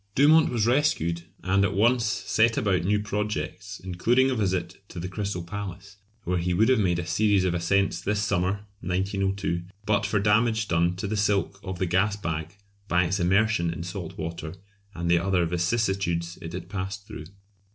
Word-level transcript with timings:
Dumont 0.15 0.49
was 0.49 0.65
rescued, 0.65 1.25
and 1.43 1.63
at 1.63 1.75
once 1.75 2.03
set 2.07 2.57
about 2.57 2.83
new 2.85 2.99
projects, 2.99 3.79
including 3.83 4.31
a 4.31 4.35
visit 4.35 4.81
to 4.89 4.99
the 4.99 5.07
Crystal 5.07 5.43
Palace, 5.43 5.97
where 6.23 6.39
he 6.39 6.55
would 6.55 6.69
have 6.69 6.79
made 6.79 6.97
a 6.97 7.05
series 7.05 7.43
of 7.43 7.53
ascents 7.53 8.01
this 8.01 8.19
summer 8.19 8.65
(1902) 8.79 9.61
but 9.85 10.07
for 10.07 10.17
damage 10.17 10.67
done 10.67 10.95
to 10.95 11.05
the 11.05 11.15
silk 11.15 11.59
of 11.63 11.77
the 11.77 11.85
gas 11.85 12.15
bag 12.15 12.55
by 12.87 13.05
its 13.05 13.19
immersion 13.19 13.71
in 13.71 13.83
salt 13.83 14.17
water 14.17 14.55
and 14.95 15.07
the 15.07 15.19
other 15.19 15.45
vicissitudes 15.45 16.35
it 16.41 16.53
had 16.53 16.67
passed 16.67 17.05
through. 17.05 17.25